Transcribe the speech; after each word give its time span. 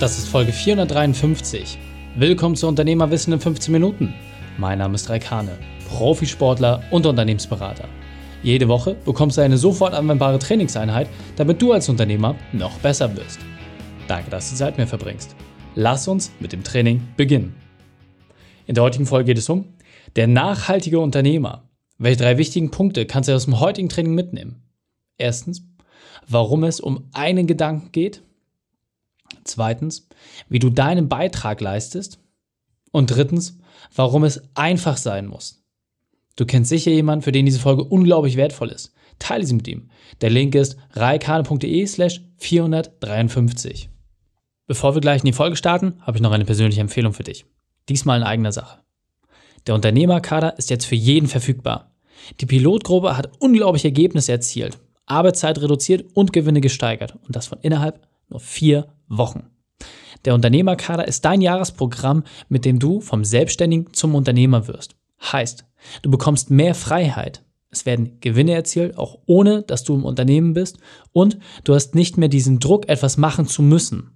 Das 0.00 0.16
ist 0.16 0.28
Folge 0.28 0.52
453. 0.52 1.76
Willkommen 2.14 2.54
zu 2.54 2.68
Unternehmerwissen 2.68 3.32
in 3.32 3.40
15 3.40 3.72
Minuten. 3.72 4.14
Mein 4.56 4.78
Name 4.78 4.94
ist 4.94 5.10
Raikane, 5.10 5.58
Profisportler 5.88 6.84
und 6.92 7.04
Unternehmensberater. 7.04 7.88
Jede 8.44 8.68
Woche 8.68 8.94
bekommst 8.94 9.38
du 9.38 9.40
eine 9.40 9.58
sofort 9.58 9.94
anwendbare 9.94 10.38
Trainingseinheit, 10.38 11.08
damit 11.34 11.60
du 11.60 11.72
als 11.72 11.88
Unternehmer 11.88 12.36
noch 12.52 12.78
besser 12.78 13.16
wirst. 13.16 13.40
Danke, 14.06 14.30
dass 14.30 14.48
du 14.50 14.54
Zeit 14.54 14.78
mit 14.78 14.86
mir 14.86 14.86
verbringst. 14.86 15.34
Lass 15.74 16.06
uns 16.06 16.30
mit 16.38 16.52
dem 16.52 16.62
Training 16.62 17.02
beginnen. 17.16 17.56
In 18.66 18.76
der 18.76 18.84
heutigen 18.84 19.06
Folge 19.06 19.32
geht 19.32 19.38
es 19.38 19.48
um 19.48 19.64
der 20.14 20.28
nachhaltige 20.28 21.00
Unternehmer. 21.00 21.68
Welche 21.98 22.22
drei 22.22 22.38
wichtigen 22.38 22.70
Punkte 22.70 23.04
kannst 23.04 23.28
du 23.28 23.34
aus 23.34 23.46
dem 23.46 23.58
heutigen 23.58 23.88
Training 23.88 24.14
mitnehmen? 24.14 24.62
Erstens, 25.16 25.66
warum 26.28 26.62
es 26.62 26.78
um 26.78 27.08
einen 27.12 27.48
Gedanken 27.48 27.90
geht. 27.90 28.22
Zweitens, 29.48 30.08
wie 30.48 30.58
du 30.58 30.70
deinen 30.70 31.08
Beitrag 31.08 31.60
leistest. 31.60 32.18
Und 32.90 33.10
drittens, 33.10 33.58
warum 33.94 34.24
es 34.24 34.42
einfach 34.54 34.96
sein 34.96 35.26
muss. 35.26 35.64
Du 36.36 36.46
kennst 36.46 36.68
sicher 36.70 36.90
jemanden, 36.90 37.22
für 37.22 37.32
den 37.32 37.46
diese 37.46 37.60
Folge 37.60 37.84
unglaublich 37.84 38.36
wertvoll 38.36 38.70
ist. 38.70 38.94
Teile 39.18 39.44
sie 39.44 39.54
mit 39.54 39.66
ihm. 39.68 39.90
Der 40.20 40.30
Link 40.30 40.54
ist 40.54 40.76
reikane.de 40.92 41.86
slash 41.86 42.22
453. 42.36 43.90
Bevor 44.66 44.94
wir 44.94 45.00
gleich 45.00 45.22
in 45.22 45.26
die 45.26 45.32
Folge 45.32 45.56
starten, 45.56 45.94
habe 46.02 46.18
ich 46.18 46.22
noch 46.22 46.32
eine 46.32 46.44
persönliche 46.44 46.80
Empfehlung 46.80 47.12
für 47.12 47.24
dich. 47.24 47.46
Diesmal 47.88 48.18
in 48.20 48.24
eigener 48.26 48.52
Sache. 48.52 48.80
Der 49.66 49.74
Unternehmerkader 49.74 50.56
ist 50.58 50.70
jetzt 50.70 50.84
für 50.84 50.94
jeden 50.94 51.26
verfügbar. 51.26 51.94
Die 52.40 52.46
Pilotgruppe 52.46 53.16
hat 53.16 53.32
unglaubliche 53.40 53.88
Ergebnisse 53.88 54.32
erzielt, 54.32 54.78
Arbeitszeit 55.06 55.60
reduziert 55.60 56.06
und 56.14 56.32
Gewinne 56.32 56.60
gesteigert. 56.60 57.16
Und 57.26 57.34
das 57.34 57.46
von 57.46 57.58
innerhalb 57.62 58.06
nur 58.28 58.40
vier 58.40 58.88
Wochen. 59.08 59.50
Der 60.24 60.34
Unternehmerkader 60.34 61.06
ist 61.06 61.24
dein 61.24 61.40
Jahresprogramm, 61.40 62.24
mit 62.48 62.64
dem 62.64 62.78
du 62.78 63.00
vom 63.00 63.24
Selbstständigen 63.24 63.92
zum 63.92 64.14
Unternehmer 64.14 64.66
wirst. 64.68 64.96
Heißt, 65.20 65.64
du 66.02 66.10
bekommst 66.10 66.50
mehr 66.50 66.74
Freiheit. 66.74 67.44
Es 67.70 67.86
werden 67.86 68.18
Gewinne 68.20 68.52
erzielt, 68.52 68.96
auch 68.96 69.18
ohne 69.26 69.62
dass 69.62 69.84
du 69.84 69.94
im 69.94 70.04
Unternehmen 70.04 70.54
bist. 70.54 70.78
Und 71.12 71.38
du 71.64 71.74
hast 71.74 71.94
nicht 71.94 72.16
mehr 72.16 72.28
diesen 72.28 72.60
Druck, 72.60 72.88
etwas 72.88 73.16
machen 73.16 73.46
zu 73.46 73.62
müssen. 73.62 74.10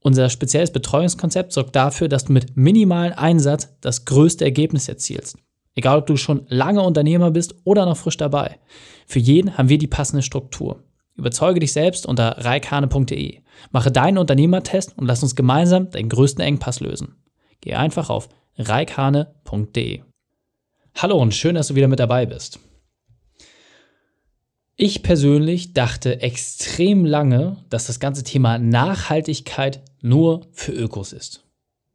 Unser 0.00 0.30
spezielles 0.30 0.72
Betreuungskonzept 0.72 1.52
sorgt 1.52 1.76
dafür, 1.76 2.08
dass 2.08 2.24
du 2.24 2.32
mit 2.32 2.56
minimalen 2.56 3.12
Einsatz 3.12 3.68
das 3.80 4.04
größte 4.04 4.44
Ergebnis 4.44 4.88
erzielst. 4.88 5.36
Egal, 5.74 5.98
ob 5.98 6.06
du 6.06 6.16
schon 6.16 6.46
lange 6.48 6.82
Unternehmer 6.82 7.30
bist 7.30 7.54
oder 7.64 7.84
noch 7.84 7.96
frisch 7.96 8.16
dabei. 8.16 8.58
Für 9.06 9.18
jeden 9.18 9.58
haben 9.58 9.68
wir 9.68 9.78
die 9.78 9.86
passende 9.86 10.22
Struktur. 10.22 10.82
Überzeuge 11.18 11.58
dich 11.58 11.72
selbst 11.72 12.06
unter 12.06 12.44
reikane.de. 12.44 13.40
Mache 13.72 13.90
deinen 13.90 14.18
Unternehmertest 14.18 14.96
und 14.96 15.06
lass 15.06 15.22
uns 15.22 15.34
gemeinsam 15.34 15.90
deinen 15.90 16.08
größten 16.08 16.42
Engpass 16.42 16.78
lösen. 16.78 17.16
Geh 17.60 17.74
einfach 17.74 18.08
auf 18.08 18.28
reikane.de. 18.56 20.02
Hallo 20.94 21.18
und 21.20 21.34
schön, 21.34 21.56
dass 21.56 21.68
du 21.68 21.74
wieder 21.74 21.88
mit 21.88 21.98
dabei 21.98 22.24
bist. 22.24 22.60
Ich 24.76 25.02
persönlich 25.02 25.72
dachte 25.72 26.22
extrem 26.22 27.04
lange, 27.04 27.64
dass 27.68 27.88
das 27.88 27.98
ganze 27.98 28.22
Thema 28.22 28.58
Nachhaltigkeit 28.58 29.82
nur 30.00 30.46
für 30.52 30.70
Ökos 30.70 31.12
ist. 31.12 31.47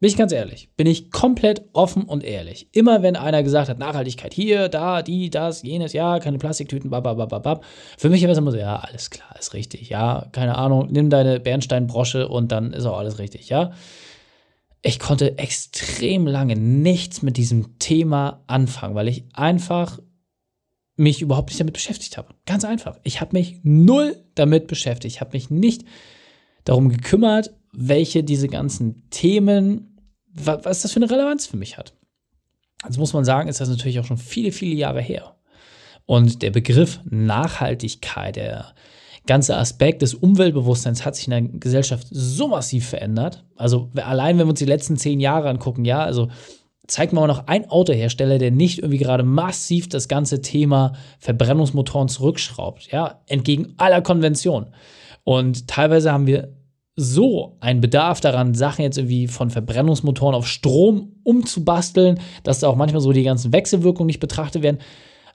Bin 0.04 0.10
ich 0.10 0.18
ganz 0.18 0.32
ehrlich, 0.32 0.68
bin 0.76 0.86
ich 0.86 1.10
komplett 1.10 1.62
offen 1.72 2.02
und 2.02 2.24
ehrlich. 2.24 2.68
Immer 2.72 3.02
wenn 3.02 3.16
einer 3.16 3.42
gesagt 3.42 3.70
hat, 3.70 3.78
Nachhaltigkeit 3.78 4.34
hier, 4.34 4.68
da, 4.68 5.00
die, 5.00 5.30
das, 5.30 5.62
jenes, 5.62 5.94
ja, 5.94 6.18
keine 6.18 6.36
Plastiktüten, 6.36 6.90
bababababab. 6.90 7.64
Für 7.96 8.10
mich 8.10 8.22
war 8.22 8.36
immer 8.36 8.50
so, 8.50 8.58
ja, 8.58 8.76
alles 8.76 9.08
klar, 9.08 9.34
ist 9.38 9.54
richtig, 9.54 9.88
ja, 9.88 10.28
keine 10.32 10.58
Ahnung, 10.58 10.88
nimm 10.90 11.08
deine 11.08 11.40
Bernsteinbrosche 11.40 12.28
und 12.28 12.52
dann 12.52 12.74
ist 12.74 12.84
auch 12.84 12.98
alles 12.98 13.18
richtig, 13.18 13.48
ja. 13.48 13.72
Ich 14.82 14.98
konnte 14.98 15.38
extrem 15.38 16.26
lange 16.26 16.54
nichts 16.54 17.22
mit 17.22 17.38
diesem 17.38 17.78
Thema 17.78 18.44
anfangen, 18.46 18.94
weil 18.94 19.08
ich 19.08 19.24
einfach 19.32 20.00
mich 20.96 21.22
überhaupt 21.22 21.48
nicht 21.48 21.60
damit 21.60 21.72
beschäftigt 21.72 22.18
habe. 22.18 22.34
Ganz 22.44 22.66
einfach. 22.66 23.00
Ich 23.04 23.22
habe 23.22 23.30
mich 23.32 23.60
null 23.62 24.22
damit 24.34 24.66
beschäftigt. 24.66 25.14
Ich 25.14 25.22
habe 25.22 25.30
mich 25.32 25.48
nicht 25.48 25.86
darum 26.64 26.90
gekümmert, 26.90 27.54
welche 27.72 28.22
diese 28.22 28.48
ganzen 28.48 29.08
Themen 29.08 29.93
was 30.34 30.82
das 30.82 30.92
für 30.92 30.96
eine 30.96 31.10
Relevanz 31.10 31.46
für 31.46 31.56
mich 31.56 31.78
hat. 31.78 31.94
Also 32.82 33.00
muss 33.00 33.12
man 33.12 33.24
sagen, 33.24 33.48
ist 33.48 33.60
das 33.60 33.68
natürlich 33.68 33.98
auch 34.00 34.04
schon 34.04 34.18
viele, 34.18 34.52
viele 34.52 34.74
Jahre 34.74 35.00
her. 35.00 35.36
Und 36.06 36.42
der 36.42 36.50
Begriff 36.50 37.00
Nachhaltigkeit, 37.04 38.36
der 38.36 38.74
ganze 39.26 39.56
Aspekt 39.56 40.02
des 40.02 40.14
Umweltbewusstseins 40.14 41.04
hat 41.04 41.16
sich 41.16 41.26
in 41.26 41.30
der 41.30 41.42
Gesellschaft 41.42 42.06
so 42.10 42.48
massiv 42.48 42.86
verändert. 42.86 43.44
Also 43.56 43.90
allein, 43.96 44.38
wenn 44.38 44.46
wir 44.46 44.50
uns 44.50 44.58
die 44.58 44.66
letzten 44.66 44.98
zehn 44.98 45.18
Jahre 45.18 45.48
angucken, 45.48 45.86
ja, 45.86 46.04
also 46.04 46.28
zeigt 46.86 47.14
mal 47.14 47.26
noch 47.26 47.46
ein 47.46 47.70
Autohersteller, 47.70 48.36
der 48.36 48.50
nicht 48.50 48.80
irgendwie 48.80 48.98
gerade 48.98 49.22
massiv 49.22 49.88
das 49.88 50.08
ganze 50.08 50.42
Thema 50.42 50.92
Verbrennungsmotoren 51.18 52.08
zurückschraubt, 52.08 52.92
ja, 52.92 53.22
entgegen 53.26 53.72
aller 53.78 54.02
Konventionen. 54.02 54.74
Und 55.22 55.68
teilweise 55.68 56.12
haben 56.12 56.26
wir 56.26 56.52
so 56.96 57.56
ein 57.60 57.80
Bedarf 57.80 58.20
daran, 58.20 58.54
Sachen 58.54 58.82
jetzt 58.82 58.98
irgendwie 58.98 59.26
von 59.26 59.50
Verbrennungsmotoren 59.50 60.34
auf 60.34 60.46
Strom 60.46 61.16
umzubasteln, 61.24 62.20
dass 62.44 62.60
da 62.60 62.68
auch 62.68 62.76
manchmal 62.76 63.00
so 63.00 63.12
die 63.12 63.24
ganzen 63.24 63.52
Wechselwirkungen 63.52 64.06
nicht 64.06 64.20
betrachtet 64.20 64.62
werden. 64.62 64.78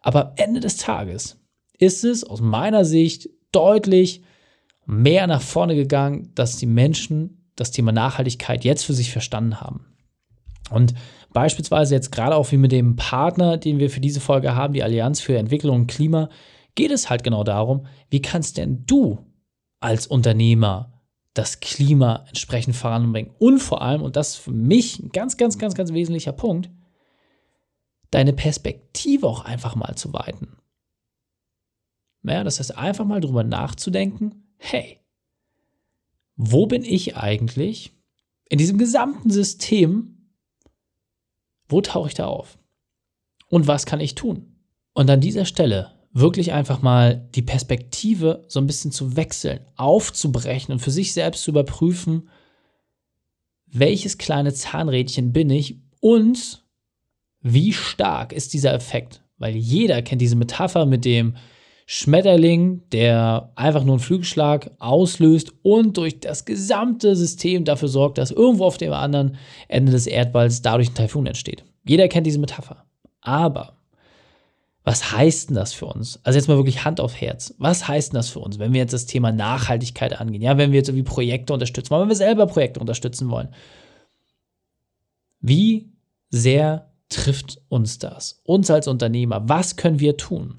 Aber 0.02 0.28
am 0.28 0.34
Ende 0.38 0.62
des 0.62 0.78
Tages 0.78 1.38
ist 1.78 2.04
es 2.04 2.24
aus 2.24 2.42
meiner 2.42 2.86
Sicht 2.86 3.30
deutlich 3.52 4.22
mehr 4.86 5.28
nach 5.28 5.42
vorne 5.42 5.76
gegangen, 5.76 6.32
dass 6.36 6.58
die 6.58 6.66
Menschen 6.66 7.52
das 7.56 7.72
Thema 7.72 7.92
Nachhaltigkeit 7.92 8.64
jetzt 8.64 8.84
für 8.84 8.94
sich 8.94 9.12
verstanden 9.12 9.60
haben. 9.60 9.86
Und 10.70 10.94
beispielsweise 11.34 11.96
jetzt 11.96 12.12
gerade 12.12 12.36
auch 12.36 12.52
wie 12.52 12.58
mit 12.58 12.72
dem 12.72 12.96
Partner, 12.96 13.58
den 13.58 13.80
wir 13.80 13.90
für 13.90 14.00
diese 14.00 14.20
Folge 14.20 14.56
haben, 14.56 14.74
die 14.74 14.84
Allianz 14.84 15.20
für 15.20 15.38
Entwicklung 15.38 15.76
und 15.76 15.88
Klima, 15.88 16.30
geht 16.76 16.92
es 16.92 17.10
halt 17.10 17.24
genau 17.24 17.44
darum, 17.44 17.86
wie 18.10 18.22
kannst 18.22 18.58
denn 18.58 18.86
du 18.86 19.20
als 19.82 20.08
Unternehmer 20.08 20.99
das 21.40 21.62
Klima 21.62 22.26
entsprechend 22.28 22.76
voranbringen. 22.76 23.34
Und 23.40 23.60
vor 23.60 23.82
allem, 23.82 24.02
und 24.02 24.18
das 24.18 24.32
ist 24.32 24.36
für 24.36 24.52
mich 24.52 25.00
ein 25.00 25.10
ganz, 25.10 25.38
ganz, 25.38 25.58
ganz, 25.58 25.74
ganz 25.74 25.94
wesentlicher 25.94 26.34
Punkt, 26.34 26.70
deine 28.12 28.34
Perspektive 28.34 29.26
auch 29.26 29.46
einfach 29.46 29.76
mal 29.76 29.96
zu 29.96 30.12
weiten. 30.12 30.58
Naja, 32.24 32.44
das 32.44 32.60
heißt, 32.60 32.78
einfach 32.78 33.06
mal 33.06 33.22
drüber 33.22 33.46
nachzudenken, 33.46 34.54
hey, 34.58 35.00
wo 36.36 36.66
bin 36.66 36.84
ich 36.84 37.16
eigentlich 37.16 37.94
in 38.50 38.58
diesem 38.58 38.78
gesamten 38.78 39.32
System? 39.32 40.34
Wo 41.70 41.80
tauche 41.80 42.10
ich 42.10 42.16
da 42.16 42.28
auf? 42.28 42.60
Und 43.48 43.68
was 43.68 43.86
kann 43.86 44.02
ich 44.02 44.16
tun? 44.16 44.60
Und 44.92 45.10
an 45.10 45.22
dieser 45.22 45.46
Stelle 45.46 45.99
wirklich 46.12 46.54
einfach 46.54 46.82
mal 46.82 47.28
die 47.36 47.42
Perspektive 47.42 48.46
so 48.48 48.60
ein 48.60 48.68
bisschen 48.68 48.92
zu 48.92 49.16
wechseln, 49.16 49.60
aufzubrechen 49.76 50.72
und 50.74 50.80
für 50.80 50.92
sich 50.92 51.14
selbst 51.14 51.44
zu 51.44 51.52
überprüfen, 51.52 52.30
welches 53.68 54.18
kleine 54.18 54.54
Zahnrädchen 54.54 55.32
bin 55.32 55.50
ich 55.50 55.78
und 56.00 56.64
wie 57.42 57.74
stark 57.74 58.34
ist 58.34 58.54
dieser 58.54 58.74
Effekt? 58.74 59.22
Weil 59.38 59.56
jeder 59.56 60.02
kennt 60.02 60.22
diese 60.22 60.36
Metapher 60.36 60.86
mit 60.86 61.06
dem 61.06 61.36
Schmetterling, 61.86 62.84
der 62.92 63.52
einfach 63.56 63.84
nur 63.84 63.96
einen 63.96 64.04
Flügelschlag 64.04 64.72
auslöst 64.78 65.54
und 65.64 65.98
durch 65.98 66.20
das 66.20 66.46
gesamte 66.46 67.16
System 67.16 67.66
dafür 67.66 67.88
sorgt, 67.88 68.20
dass 68.20 68.30
irgendwo 68.30 68.66
auf 68.66 68.78
dem 68.78 68.94
anderen 68.94 69.38
Ende 69.68 69.92
des 69.92 70.06
Erdballs 70.06 70.62
dadurch 70.62 70.90
ein 70.90 70.96
Taifun 70.96 71.26
entsteht. 71.26 71.64
Jeder 71.88 72.08
kennt 72.08 72.28
diese 72.28 72.38
Metapher. 72.38 72.86
Aber 73.22 73.79
was 74.90 75.12
heißt 75.12 75.50
denn 75.50 75.56
das 75.56 75.72
für 75.72 75.86
uns? 75.86 76.20
Also 76.24 76.40
jetzt 76.40 76.48
mal 76.48 76.58
wirklich 76.58 76.84
Hand 76.84 77.00
auf 77.00 77.22
Herz. 77.22 77.54
Was 77.60 77.88
heißt 77.88 78.12
denn 78.12 78.18
das 78.18 78.30
für 78.30 78.40
uns, 78.40 78.58
wenn 78.58 78.74
wir 78.74 78.80
jetzt 78.80 78.92
das 78.92 79.06
Thema 79.06 79.32
Nachhaltigkeit 79.32 80.20
angehen? 80.20 80.42
Ja, 80.42 80.58
wenn 80.58 80.72
wir 80.72 80.80
jetzt 80.80 80.90
irgendwie 80.90 81.04
Projekte 81.04 81.54
unterstützen 81.54 81.92
wollen, 81.92 82.02
wenn 82.02 82.10
wir 82.10 82.16
selber 82.16 82.48
Projekte 82.48 82.80
unterstützen 82.80 83.30
wollen. 83.30 83.50
Wie 85.42 85.92
sehr 86.32 86.92
trifft 87.08 87.62
uns 87.70 88.00
das? 88.00 88.42
Uns 88.46 88.72
als 88.72 88.88
Unternehmer. 88.88 89.48
Was 89.48 89.76
können 89.76 90.00
wir 90.00 90.18
tun? 90.18 90.58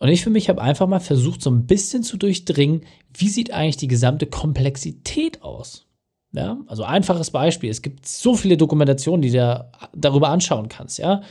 Und 0.00 0.08
ich 0.08 0.24
für 0.24 0.30
mich 0.30 0.48
habe 0.48 0.60
einfach 0.60 0.88
mal 0.88 0.98
versucht, 0.98 1.40
so 1.40 1.52
ein 1.52 1.66
bisschen 1.68 2.02
zu 2.02 2.16
durchdringen, 2.16 2.80
wie 3.16 3.28
sieht 3.28 3.52
eigentlich 3.52 3.76
die 3.76 3.86
gesamte 3.86 4.26
Komplexität 4.26 5.44
aus? 5.44 5.86
Ja, 6.32 6.58
also 6.66 6.82
einfaches 6.82 7.30
Beispiel. 7.30 7.70
Es 7.70 7.80
gibt 7.80 8.08
so 8.08 8.34
viele 8.34 8.56
Dokumentationen, 8.56 9.22
die 9.22 9.30
du 9.30 9.70
darüber 9.94 10.30
anschauen 10.30 10.68
kannst. 10.68 10.98
Ja, 10.98 11.22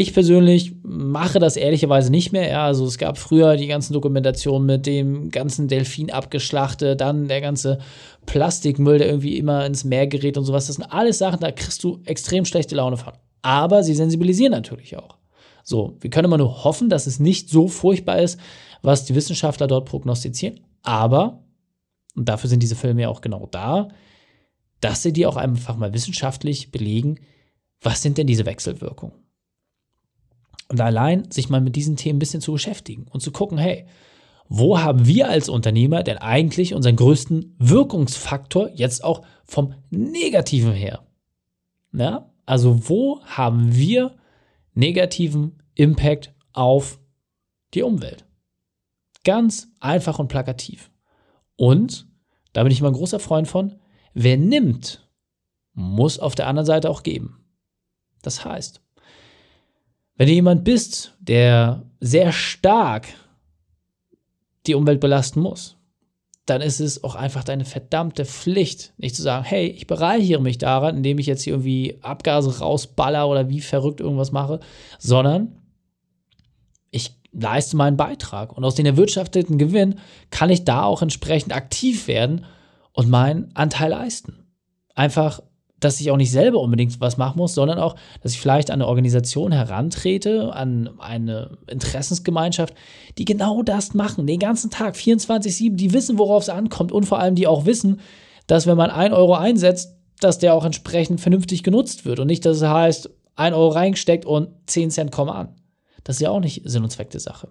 ich 0.00 0.14
persönlich 0.14 0.76
mache 0.84 1.40
das 1.40 1.56
ehrlicherweise 1.56 2.12
nicht 2.12 2.30
mehr. 2.30 2.48
Ja, 2.48 2.64
also 2.66 2.86
es 2.86 2.98
gab 2.98 3.18
früher 3.18 3.56
die 3.56 3.66
ganzen 3.66 3.94
Dokumentationen 3.94 4.64
mit 4.64 4.86
dem 4.86 5.32
ganzen 5.32 5.66
Delfin 5.66 6.12
abgeschlachtet, 6.12 7.00
dann 7.00 7.26
der 7.26 7.40
ganze 7.40 7.80
Plastikmüll, 8.24 8.98
der 8.98 9.08
irgendwie 9.08 9.36
immer 9.36 9.66
ins 9.66 9.82
Meer 9.82 10.06
gerät 10.06 10.38
und 10.38 10.44
sowas. 10.44 10.68
Das 10.68 10.76
sind 10.76 10.84
alles 10.84 11.18
Sachen, 11.18 11.40
da 11.40 11.50
kriegst 11.50 11.82
du 11.82 12.00
extrem 12.04 12.44
schlechte 12.44 12.76
Laune 12.76 12.96
von. 12.96 13.12
Aber 13.42 13.82
sie 13.82 13.94
sensibilisieren 13.94 14.52
natürlich 14.52 14.96
auch. 14.96 15.16
So, 15.64 15.96
wir 15.98 16.10
können 16.10 16.26
immer 16.26 16.38
nur 16.38 16.62
hoffen, 16.62 16.88
dass 16.88 17.08
es 17.08 17.18
nicht 17.18 17.50
so 17.50 17.66
furchtbar 17.66 18.20
ist, 18.20 18.38
was 18.82 19.04
die 19.04 19.16
Wissenschaftler 19.16 19.66
dort 19.66 19.88
prognostizieren. 19.88 20.60
Aber 20.84 21.42
und 22.14 22.28
dafür 22.28 22.48
sind 22.48 22.62
diese 22.62 22.76
Filme 22.76 23.02
ja 23.02 23.08
auch 23.08 23.20
genau 23.20 23.48
da, 23.50 23.88
dass 24.80 25.02
sie 25.02 25.12
dir 25.12 25.28
auch 25.28 25.36
einfach 25.36 25.76
mal 25.76 25.92
wissenschaftlich 25.92 26.70
belegen, 26.70 27.18
was 27.80 28.00
sind 28.02 28.16
denn 28.16 28.28
diese 28.28 28.46
Wechselwirkungen. 28.46 29.27
Und 30.68 30.80
allein 30.80 31.30
sich 31.30 31.48
mal 31.48 31.60
mit 31.60 31.76
diesen 31.76 31.96
Themen 31.96 32.16
ein 32.16 32.20
bisschen 32.20 32.42
zu 32.42 32.52
beschäftigen 32.52 33.06
und 33.10 33.20
zu 33.20 33.32
gucken, 33.32 33.58
hey, 33.58 33.86
wo 34.48 34.78
haben 34.80 35.06
wir 35.06 35.28
als 35.28 35.48
Unternehmer 35.48 36.02
denn 36.02 36.18
eigentlich 36.18 36.74
unseren 36.74 36.96
größten 36.96 37.54
Wirkungsfaktor 37.58 38.70
jetzt 38.74 39.04
auch 39.04 39.22
vom 39.44 39.74
Negativen 39.90 40.72
her? 40.72 41.06
Ja, 41.92 42.30
also 42.46 42.88
wo 42.88 43.20
haben 43.24 43.74
wir 43.74 44.16
negativen 44.74 45.62
Impact 45.74 46.34
auf 46.52 46.98
die 47.74 47.82
Umwelt? 47.82 48.24
Ganz 49.24 49.68
einfach 49.80 50.18
und 50.18 50.28
plakativ. 50.28 50.90
Und, 51.56 52.06
da 52.52 52.62
bin 52.62 52.72
ich 52.72 52.80
immer 52.80 52.90
ein 52.90 52.94
großer 52.94 53.20
Freund 53.20 53.48
von, 53.48 53.74
wer 54.14 54.36
nimmt, 54.36 55.08
muss 55.74 56.18
auf 56.18 56.34
der 56.34 56.46
anderen 56.46 56.66
Seite 56.66 56.88
auch 56.88 57.02
geben. 57.02 57.44
Das 58.22 58.44
heißt, 58.44 58.82
wenn 60.18 60.26
du 60.26 60.34
jemand 60.34 60.64
bist, 60.64 61.14
der 61.20 61.84
sehr 62.00 62.32
stark 62.32 63.06
die 64.66 64.74
Umwelt 64.74 65.00
belasten 65.00 65.40
muss, 65.40 65.76
dann 66.44 66.60
ist 66.60 66.80
es 66.80 67.04
auch 67.04 67.14
einfach 67.14 67.44
deine 67.44 67.64
verdammte 67.64 68.24
Pflicht, 68.24 68.92
nicht 68.96 69.14
zu 69.14 69.22
sagen, 69.22 69.44
hey, 69.44 69.68
ich 69.68 69.86
bereichere 69.86 70.40
mich 70.40 70.58
daran, 70.58 70.96
indem 70.96 71.18
ich 71.18 71.26
jetzt 71.26 71.42
hier 71.42 71.54
irgendwie 71.54 71.98
Abgase 72.02 72.58
rausballer 72.58 73.28
oder 73.28 73.48
wie 73.48 73.60
verrückt 73.60 74.00
irgendwas 74.00 74.32
mache, 74.32 74.58
sondern 74.98 75.56
ich 76.90 77.14
leiste 77.30 77.76
meinen 77.76 77.96
Beitrag 77.96 78.56
und 78.56 78.64
aus 78.64 78.74
den 78.74 78.86
erwirtschafteten 78.86 79.56
Gewinn 79.56 80.00
kann 80.30 80.50
ich 80.50 80.64
da 80.64 80.82
auch 80.82 81.00
entsprechend 81.00 81.54
aktiv 81.54 82.08
werden 82.08 82.44
und 82.92 83.08
meinen 83.08 83.50
Anteil 83.54 83.90
leisten. 83.90 84.46
Einfach 84.94 85.40
dass 85.80 86.00
ich 86.00 86.10
auch 86.10 86.16
nicht 86.16 86.32
selber 86.32 86.60
unbedingt 86.60 87.00
was 87.00 87.16
machen 87.16 87.38
muss, 87.38 87.54
sondern 87.54 87.78
auch, 87.78 87.94
dass 88.22 88.32
ich 88.32 88.40
vielleicht 88.40 88.70
an 88.70 88.80
eine 88.80 88.88
Organisation 88.88 89.52
herantrete, 89.52 90.52
an 90.52 90.90
eine 90.98 91.58
Interessensgemeinschaft, 91.68 92.74
die 93.16 93.24
genau 93.24 93.62
das 93.62 93.94
machen, 93.94 94.26
den 94.26 94.40
ganzen 94.40 94.70
Tag, 94.70 94.96
24-7, 94.96 95.76
die 95.76 95.92
wissen, 95.92 96.18
worauf 96.18 96.42
es 96.42 96.48
ankommt 96.48 96.92
und 96.92 97.06
vor 97.06 97.20
allem 97.20 97.34
die 97.34 97.46
auch 97.46 97.64
wissen, 97.64 98.00
dass 98.46 98.66
wenn 98.66 98.76
man 98.76 98.90
1 98.90 99.14
Euro 99.14 99.34
einsetzt, 99.34 99.94
dass 100.20 100.38
der 100.38 100.54
auch 100.54 100.64
entsprechend 100.64 101.20
vernünftig 101.20 101.62
genutzt 101.62 102.04
wird 102.04 102.18
und 102.18 102.26
nicht, 102.26 102.44
dass 102.44 102.56
es 102.56 102.62
heißt, 102.64 103.10
1 103.36 103.54
Euro 103.54 103.68
reingesteckt 103.68 104.24
und 104.24 104.48
10 104.66 104.90
Cent 104.90 105.12
kommen 105.12 105.30
an. 105.30 105.54
Das 106.02 106.16
ist 106.16 106.22
ja 106.22 106.30
auch 106.30 106.40
nicht 106.40 106.62
Sinn 106.64 106.82
und 106.82 106.90
Zweck 106.90 107.10
der 107.10 107.20
Sache. 107.20 107.48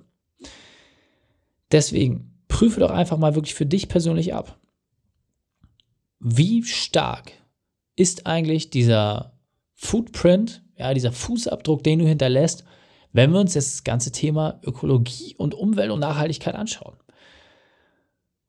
Deswegen 1.72 2.34
prüfe 2.48 2.80
doch 2.80 2.92
einfach 2.92 3.18
mal 3.18 3.36
wirklich 3.36 3.56
für 3.56 3.66
dich 3.66 3.88
persönlich 3.88 4.34
ab. 4.34 4.60
Wie 6.20 6.64
stark 6.64 7.32
ist 7.98 8.26
eigentlich 8.26 8.70
dieser 8.70 9.34
Footprint, 9.76 10.64
ja, 10.78 10.94
dieser 10.94 11.12
Fußabdruck, 11.12 11.84
den 11.84 12.00
du 12.00 12.08
hinterlässt, 12.08 12.64
wenn 13.12 13.32
wir 13.32 13.40
uns 13.40 13.56
jetzt 13.56 13.74
das 13.74 13.84
ganze 13.84 14.12
Thema 14.12 14.60
Ökologie 14.64 15.36
und 15.38 15.56
Umwelt 15.56 15.92
und 15.92 16.00
Nachhaltigkeit 16.00 16.56
anschauen. 16.56 16.96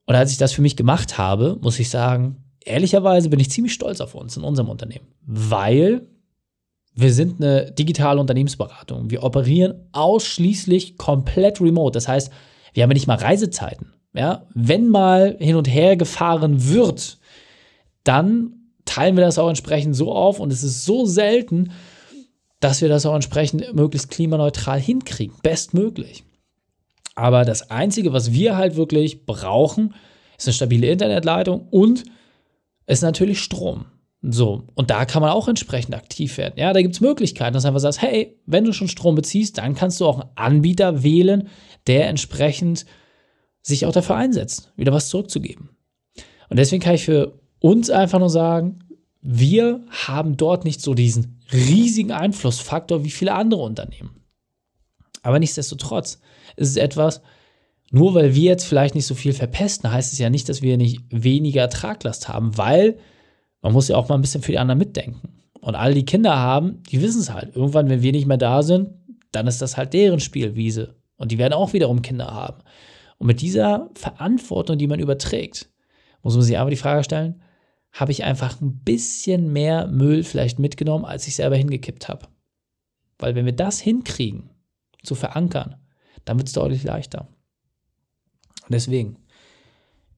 Und 0.06 0.14
als 0.14 0.30
ich 0.30 0.38
das 0.38 0.52
für 0.52 0.62
mich 0.62 0.76
gemacht 0.76 1.18
habe, 1.18 1.58
muss 1.60 1.78
ich 1.78 1.90
sagen, 1.90 2.44
ehrlicherweise 2.64 3.30
bin 3.30 3.40
ich 3.40 3.50
ziemlich 3.50 3.72
stolz 3.72 4.00
auf 4.00 4.14
uns 4.14 4.36
in 4.36 4.44
unserem 4.44 4.68
Unternehmen, 4.68 5.06
weil 5.24 6.06
wir 6.94 7.12
sind 7.12 7.40
eine 7.40 7.70
digitale 7.72 8.20
Unternehmensberatung. 8.20 9.10
Wir 9.10 9.22
operieren 9.22 9.88
ausschließlich 9.92 10.98
komplett 10.98 11.60
remote. 11.60 11.96
Das 11.96 12.08
heißt, 12.08 12.32
wir 12.74 12.82
haben 12.82 12.90
nicht 12.90 13.06
mal 13.06 13.16
Reisezeiten. 13.16 13.92
Ja? 14.14 14.46
Wenn 14.52 14.88
mal 14.88 15.36
hin 15.38 15.56
und 15.56 15.68
her 15.68 15.96
gefahren 15.96 16.68
wird, 16.68 17.18
dann 18.02 18.57
teilen 18.88 19.16
wir 19.16 19.24
das 19.24 19.38
auch 19.38 19.48
entsprechend 19.48 19.94
so 19.94 20.12
auf 20.12 20.40
und 20.40 20.52
es 20.52 20.62
ist 20.62 20.84
so 20.84 21.04
selten, 21.04 21.72
dass 22.60 22.80
wir 22.80 22.88
das 22.88 23.06
auch 23.06 23.14
entsprechend 23.14 23.74
möglichst 23.74 24.10
klimaneutral 24.10 24.80
hinkriegen. 24.80 25.36
Bestmöglich. 25.42 26.24
Aber 27.14 27.44
das 27.44 27.70
Einzige, 27.70 28.12
was 28.12 28.32
wir 28.32 28.56
halt 28.56 28.76
wirklich 28.76 29.26
brauchen, 29.26 29.94
ist 30.38 30.48
eine 30.48 30.54
stabile 30.54 30.90
Internetleitung 30.90 31.68
und 31.68 32.04
ist 32.86 33.02
natürlich 33.02 33.40
Strom. 33.40 33.86
So, 34.22 34.64
und 34.74 34.90
da 34.90 35.04
kann 35.04 35.22
man 35.22 35.30
auch 35.30 35.46
entsprechend 35.46 35.94
aktiv 35.94 36.38
werden. 36.38 36.54
Ja, 36.56 36.72
da 36.72 36.82
gibt 36.82 36.94
es 36.94 37.00
Möglichkeiten, 37.00 37.54
dass 37.54 37.62
du 37.62 37.68
einfach 37.68 37.80
sagst, 37.80 38.02
hey, 38.02 38.40
wenn 38.46 38.64
du 38.64 38.72
schon 38.72 38.88
Strom 38.88 39.14
beziehst, 39.14 39.58
dann 39.58 39.74
kannst 39.74 40.00
du 40.00 40.06
auch 40.06 40.20
einen 40.20 40.30
Anbieter 40.34 41.02
wählen, 41.02 41.48
der 41.86 42.08
entsprechend 42.08 42.86
sich 43.62 43.86
auch 43.86 43.92
dafür 43.92 44.16
einsetzt, 44.16 44.72
wieder 44.76 44.92
was 44.92 45.08
zurückzugeben. 45.08 45.70
Und 46.48 46.58
deswegen 46.58 46.82
kann 46.82 46.94
ich 46.94 47.04
für 47.04 47.38
uns 47.60 47.90
einfach 47.90 48.18
nur 48.18 48.30
sagen, 48.30 48.80
wir 49.20 49.84
haben 49.90 50.36
dort 50.36 50.64
nicht 50.64 50.80
so 50.80 50.94
diesen 50.94 51.40
riesigen 51.52 52.12
Einflussfaktor 52.12 53.04
wie 53.04 53.10
viele 53.10 53.34
andere 53.34 53.62
Unternehmen. 53.62 54.24
Aber 55.22 55.38
nichtsdestotrotz 55.38 56.20
ist 56.56 56.70
es 56.70 56.76
etwas, 56.76 57.20
nur 57.90 58.14
weil 58.14 58.34
wir 58.34 58.44
jetzt 58.44 58.64
vielleicht 58.64 58.94
nicht 58.94 59.06
so 59.06 59.14
viel 59.14 59.32
verpesten, 59.32 59.90
heißt 59.90 60.12
es 60.12 60.18
ja 60.18 60.30
nicht, 60.30 60.48
dass 60.48 60.62
wir 60.62 60.76
nicht 60.76 61.00
weniger 61.10 61.68
Traglast 61.70 62.28
haben, 62.28 62.56
weil 62.56 62.98
man 63.62 63.72
muss 63.72 63.88
ja 63.88 63.96
auch 63.96 64.08
mal 64.08 64.14
ein 64.14 64.20
bisschen 64.20 64.42
für 64.42 64.52
die 64.52 64.58
anderen 64.58 64.78
mitdenken. 64.78 65.40
Und 65.60 65.74
alle, 65.74 65.94
die 65.94 66.04
Kinder 66.04 66.36
haben, 66.36 66.82
die 66.90 67.02
wissen 67.02 67.20
es 67.20 67.32
halt. 67.32 67.56
Irgendwann, 67.56 67.88
wenn 67.88 68.02
wir 68.02 68.12
nicht 68.12 68.26
mehr 68.26 68.36
da 68.36 68.62
sind, 68.62 68.90
dann 69.32 69.46
ist 69.46 69.60
das 69.60 69.76
halt 69.76 69.92
deren 69.92 70.20
Spielwiese. 70.20 70.96
Und 71.16 71.32
die 71.32 71.38
werden 71.38 71.54
auch 71.54 71.72
wiederum 71.72 72.02
Kinder 72.02 72.28
haben. 72.28 72.62
Und 73.18 73.26
mit 73.26 73.40
dieser 73.40 73.90
Verantwortung, 73.94 74.78
die 74.78 74.86
man 74.86 75.00
überträgt, 75.00 75.68
muss 76.22 76.34
man 76.34 76.42
sich 76.42 76.58
aber 76.58 76.70
die 76.70 76.76
Frage 76.76 77.02
stellen, 77.04 77.42
habe 77.98 78.12
ich 78.12 78.22
einfach 78.22 78.60
ein 78.60 78.78
bisschen 78.84 79.52
mehr 79.52 79.88
Müll 79.88 80.22
vielleicht 80.22 80.60
mitgenommen, 80.60 81.04
als 81.04 81.26
ich 81.26 81.34
selber 81.34 81.56
hingekippt 81.56 82.08
habe. 82.08 82.28
Weil 83.18 83.34
wenn 83.34 83.44
wir 83.44 83.52
das 83.52 83.80
hinkriegen, 83.80 84.50
zu 85.02 85.14
verankern, 85.14 85.76
dann 86.24 86.38
wird 86.38 86.48
es 86.48 86.54
deutlich 86.54 86.84
leichter. 86.84 87.26
Und 88.62 88.74
deswegen, 88.74 89.16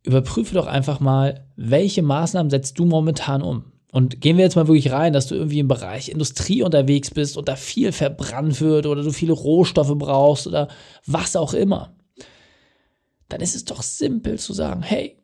überprüfe 0.02 0.54
doch 0.54 0.66
einfach 0.66 1.00
mal, 1.00 1.46
welche 1.56 2.02
Maßnahmen 2.02 2.50
setzt 2.50 2.78
du 2.78 2.84
momentan 2.84 3.42
um. 3.42 3.72
Und 3.92 4.20
gehen 4.20 4.36
wir 4.36 4.44
jetzt 4.44 4.56
mal 4.56 4.68
wirklich 4.68 4.92
rein, 4.92 5.12
dass 5.12 5.26
du 5.26 5.34
irgendwie 5.34 5.58
im 5.58 5.68
Bereich 5.68 6.10
Industrie 6.10 6.62
unterwegs 6.62 7.10
bist 7.10 7.36
und 7.36 7.48
da 7.48 7.56
viel 7.56 7.92
verbrannt 7.92 8.60
wird 8.60 8.86
oder 8.86 9.02
du 9.02 9.10
viele 9.10 9.32
Rohstoffe 9.32 9.96
brauchst 9.96 10.46
oder 10.46 10.68
was 11.06 11.34
auch 11.34 11.54
immer. 11.54 11.94
Dann 13.28 13.40
ist 13.40 13.56
es 13.56 13.64
doch 13.64 13.82
simpel 13.82 14.38
zu 14.38 14.52
sagen, 14.52 14.82
hey, 14.82 15.19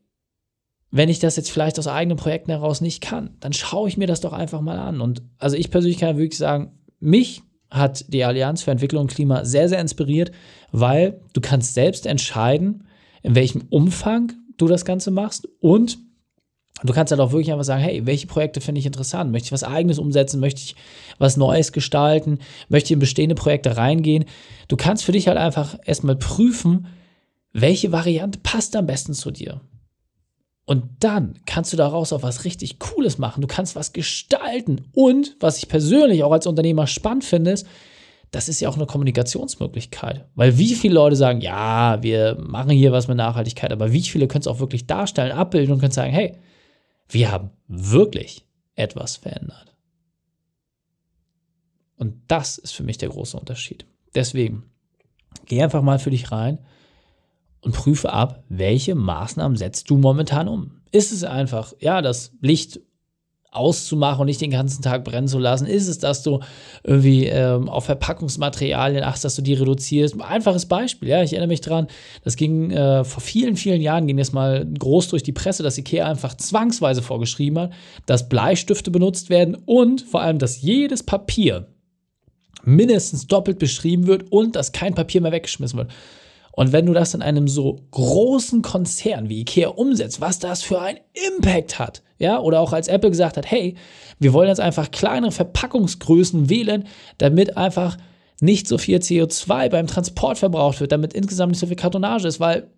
wenn 0.91 1.09
ich 1.09 1.19
das 1.19 1.37
jetzt 1.37 1.51
vielleicht 1.51 1.79
aus 1.79 1.89
eigenen 1.89 2.17
Projekten 2.17 2.51
heraus 2.51 2.81
nicht 2.81 3.01
kann, 3.01 3.37
dann 3.41 3.53
schaue 3.53 3.89
ich 3.89 3.97
mir 3.97 4.07
das 4.07 4.21
doch 4.21 4.33
einfach 4.33 4.61
mal 4.61 4.79
an. 4.79 5.01
Und 5.01 5.23
also 5.39 5.57
ich 5.57 5.71
persönlich 5.71 5.99
kann 5.99 6.17
wirklich 6.17 6.39
sagen, 6.39 6.73
mich 7.01 7.43
hat 7.71 8.13
die 8.13 8.25
Allianz 8.25 8.63
für 8.63 8.71
Entwicklung 8.71 9.03
und 9.03 9.11
Klima 9.11 9.45
sehr, 9.45 9.69
sehr 9.69 9.81
inspiriert, 9.81 10.31
weil 10.73 11.21
du 11.33 11.41
kannst 11.41 11.75
selbst 11.75 12.07
entscheiden, 12.07 12.87
in 13.23 13.35
welchem 13.35 13.63
Umfang 13.71 14.33
du 14.57 14.69
das 14.69 14.85
Ganze 14.85 15.11
machst 15.11 15.49
und 15.61 15.99
du 16.85 16.93
kannst 16.93 17.11
halt 17.11 17.21
auch 17.21 17.33
wirklich 17.33 17.51
einfach 17.51 17.65
sagen, 17.65 17.83
hey, 17.83 18.07
welche 18.07 18.27
Projekte 18.27 18.61
finde 18.61 18.79
ich 18.79 18.87
interessant? 18.87 19.33
Möchte 19.33 19.47
ich 19.47 19.53
was 19.53 19.65
eigenes 19.65 19.99
umsetzen? 19.99 20.41
Möchte 20.41 20.61
ich 20.61 20.77
was 21.19 21.37
Neues 21.37 21.73
gestalten? 21.73 22.39
Möchte 22.69 22.89
ich 22.89 22.93
in 22.93 22.99
bestehende 22.99 23.35
Projekte 23.35 23.77
reingehen? 23.77 24.25
Du 24.69 24.77
kannst 24.77 25.05
für 25.05 25.13
dich 25.13 25.29
halt 25.29 25.39
einfach 25.39 25.77
erstmal 25.85 26.17
prüfen, 26.17 26.87
welche 27.53 27.93
Variante 27.93 28.39
passt 28.43 28.77
am 28.77 28.87
besten 28.87 29.15
zu 29.15 29.31
dir. 29.31 29.61
Und 30.67 30.85
dann 30.99 31.39
kannst 31.47 31.73
du 31.73 31.77
daraus 31.77 32.13
auch 32.13 32.25
was 32.25 32.45
richtig 32.45 32.81
Cooles 32.81 33.19
machen. 33.19 33.41
Du 33.41 33.47
kannst 33.47 33.77
was 33.77 33.93
gestalten. 33.93 34.85
Und 34.93 35.37
was 35.39 35.59
ich 35.59 35.69
persönlich 35.69 36.25
auch 36.25 36.33
als 36.33 36.47
Unternehmer 36.49 36.89
spannend 36.89 37.25
finde, 37.25 37.53
ist, 37.53 37.67
das 38.33 38.49
ist 38.49 38.61
ja 38.61 38.69
auch 38.69 38.75
eine 38.75 38.87
Kommunikationsmöglichkeit. 38.87 40.27
Weil 40.35 40.59
wie 40.59 40.75
viele 40.75 40.95
Leute 40.95 41.15
sagen, 41.15 41.41
ja, 41.41 42.03
wir 42.03 42.37
machen 42.41 42.71
hier 42.71 42.91
was 42.91 43.07
mit 43.07 43.17
Nachhaltigkeit, 43.17 43.71
aber 43.71 43.93
wie 43.93 44.03
viele 44.03 44.27
können 44.27 44.41
es 44.41 44.49
auch 44.49 44.59
wirklich 44.59 44.89
darstellen, 44.89 45.31
abbilden 45.31 45.73
und 45.73 45.79
können 45.79 45.93
sagen, 45.93 46.13
hey, 46.13 46.37
wir 47.09 47.31
haben 47.31 47.51
wirklich 47.69 48.45
etwas 48.75 49.17
verändert. 49.17 49.77
Und 51.97 52.17
das 52.27 52.59
ist 52.59 52.73
für 52.73 52.83
mich 52.83 52.99
der 52.99 53.11
große 53.11 53.39
Unterschied. 53.39 53.87
Deswegen, 54.17 54.65
geh 55.47 55.63
einfach 55.63 55.83
mal 55.83 56.01
für 56.01 56.11
dich 56.11 56.33
rein 56.33 56.59
und 57.61 57.75
prüfe 57.75 58.13
ab, 58.13 58.45
welche 58.49 58.95
Maßnahmen 58.95 59.57
setzt 59.57 59.91
du 59.91 59.97
momentan 59.97 60.49
um. 60.49 60.81
Ist 60.93 61.13
es 61.13 61.25
einfach, 61.25 61.73
ja, 61.81 62.01
das 62.01 62.33
Licht 62.41 62.81
auszumachen 63.57 64.21
und 64.21 64.27
nicht 64.27 64.41
den 64.41 64.51
ganzen 64.51 64.83
Tag 64.83 65.05
brennen 65.05 65.29
zu 65.29 65.39
lassen? 65.39 65.67
Ist 65.67 65.89
es, 65.89 65.99
dass 65.99 66.23
du 66.23 66.41
irgendwie 66.85 67.27
ähm, 67.27 67.69
auf 67.69 67.87
Verpackungsmaterialien 67.87 69.03
achtest, 69.03 69.25
dass 69.25 69.37
du 69.37 69.43
die 69.43 69.55
reduzierst? 69.55 70.21
Einfaches 70.21 70.67
Beispiel, 70.67 71.09
ja, 71.09 71.23
ich 71.23 71.33
erinnere 71.33 71.49
mich 71.49 71.61
dran, 71.61 71.89
das 72.23 72.37
ging 72.37 72.71
äh, 72.71 73.05
vor 73.05 73.23
vielen, 73.23 73.57
vielen 73.57 73.81
Jahren, 73.81 74.07
ging 74.07 74.19
es 74.19 74.33
mal 74.33 74.67
groß 74.67 75.09
durch 75.09 75.23
die 75.23 75.33
Presse, 75.33 75.63
dass 75.63 75.79
Ikea 75.79 76.07
einfach 76.07 76.37
zwangsweise 76.37 77.03
vorgeschrieben 77.03 77.59
hat, 77.59 77.73
dass 78.07 78.29
Bleistifte 78.29 78.91
benutzt 78.91 79.31
werden 79.31 79.57
und 79.67 80.03
vor 80.03 80.21
allem, 80.21 80.39
dass 80.39 80.61
jedes 80.61 81.03
Papier 81.03 81.67
mindestens 82.65 83.27
doppelt 83.27 83.59
beschrieben 83.59 84.07
wird 84.07 84.31
und 84.31 84.57
dass 84.57 84.73
kein 84.73 84.95
Papier 84.95 85.21
mehr 85.21 85.33
weggeschmissen 85.33 85.79
wird. 85.79 85.91
Und 86.57 86.73
wenn 86.73 86.87
du 86.87 86.95
das 86.95 87.13
in 87.13 87.21
einem 87.21 87.49
so 87.49 87.77
großen 87.91 88.63
Konzern 88.63 89.29
wie 89.29 89.43
IKEA 89.43 89.69
umsetzt, 89.69 90.23
was 90.23 90.39
das 90.39 90.63
für 90.63 90.81
einen 90.81 91.01
Impact 91.13 91.79
hat, 91.79 92.03
ja, 92.17 92.41
oder 92.41 92.61
auch 92.61 92.73
als 92.73 92.89
Apple 92.89 93.11
gesagt 93.11 93.37
hat, 93.37 93.45
hey, 93.51 93.77
wir 94.19 94.33
wollen 94.33 94.49
jetzt 94.49 94.61
einfach 94.61 94.91
kleinere 94.91 95.33
Verpackungsgrößen 95.33 96.49
wählen, 96.49 96.89
damit 97.19 97.59
einfach 97.59 97.99
nicht 98.41 98.69
so 98.69 98.79
viel 98.79 98.97
CO2 98.97 99.69
beim 99.69 99.87
Transport 99.87 100.39
verbraucht 100.39 100.81
wird, 100.81 100.93
damit 100.93 101.13
insgesamt 101.13 101.51
nicht 101.51 101.61
so 101.61 101.67
viel 101.67 101.77
Kartonage 101.77 102.27
ist, 102.27 102.41
weil 102.41 102.71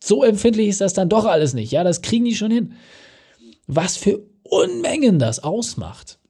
so 0.00 0.22
empfindlich 0.22 0.68
ist 0.68 0.80
das 0.80 0.94
dann 0.94 1.08
doch 1.08 1.24
alles 1.24 1.54
nicht. 1.54 1.72
Ja, 1.72 1.82
das 1.82 2.02
kriegen 2.02 2.24
die 2.24 2.36
schon 2.36 2.52
hin. 2.52 2.74
Was 3.66 3.96
für 3.96 4.20
Unmengen 4.44 5.18
das 5.18 5.42
ausmacht. 5.42 6.20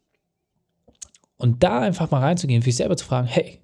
Und 1.36 1.62
da 1.62 1.80
einfach 1.80 2.10
mal 2.10 2.20
reinzugehen, 2.20 2.62
für 2.62 2.70
sich 2.70 2.76
selber 2.76 2.96
zu 2.96 3.04
fragen, 3.04 3.26
hey, 3.26 3.60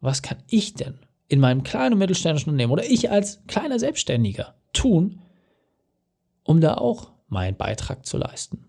was 0.00 0.22
kann 0.22 0.38
ich 0.48 0.74
denn 0.74 1.00
in 1.30 1.40
meinem 1.40 1.62
kleinen 1.62 1.94
und 1.94 2.00
mittelständischen 2.00 2.50
Unternehmen 2.50 2.72
oder 2.72 2.84
ich 2.84 3.10
als 3.10 3.40
kleiner 3.46 3.78
Selbstständiger 3.78 4.54
tun, 4.72 5.20
um 6.42 6.60
da 6.60 6.74
auch 6.74 7.12
meinen 7.28 7.56
Beitrag 7.56 8.04
zu 8.04 8.18
leisten? 8.18 8.66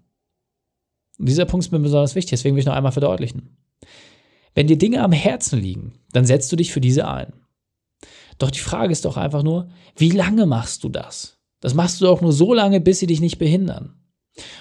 Und 1.17 1.27
dieser 1.27 1.45
Punkt 1.45 1.65
ist 1.65 1.71
mir 1.71 1.79
besonders 1.79 2.15
wichtig, 2.15 2.31
deswegen 2.31 2.55
will 2.55 2.61
ich 2.61 2.67
noch 2.67 2.75
einmal 2.75 2.91
verdeutlichen. 2.91 3.57
Wenn 4.53 4.67
dir 4.67 4.77
Dinge 4.77 5.03
am 5.03 5.11
Herzen 5.11 5.59
liegen, 5.59 5.93
dann 6.11 6.25
setzt 6.25 6.51
du 6.51 6.55
dich 6.55 6.71
für 6.71 6.81
diese 6.81 7.07
ein. 7.07 7.33
Doch 8.37 8.51
die 8.51 8.59
Frage 8.59 8.91
ist 8.91 9.05
doch 9.05 9.17
einfach 9.17 9.43
nur, 9.43 9.69
wie 9.95 10.11
lange 10.11 10.45
machst 10.45 10.83
du 10.83 10.89
das? 10.89 11.39
Das 11.61 11.73
machst 11.73 11.99
du 11.99 12.05
doch 12.05 12.21
nur 12.21 12.33
so 12.33 12.53
lange, 12.53 12.79
bis 12.79 12.99
sie 12.99 13.07
dich 13.07 13.21
nicht 13.21 13.37
behindern. 13.37 13.95